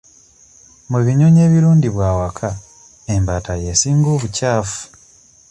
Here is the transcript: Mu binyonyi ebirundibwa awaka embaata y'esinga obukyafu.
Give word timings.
Mu 0.89 0.99
binyonyi 1.05 1.39
ebirundibwa 1.47 2.03
awaka 2.11 2.49
embaata 3.13 3.53
y'esinga 3.61 4.07
obukyafu. 4.15 4.81